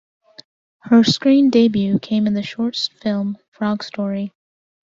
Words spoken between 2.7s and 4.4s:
film "Frog Story".